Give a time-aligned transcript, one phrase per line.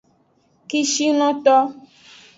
[0.69, 1.57] Kishilonto.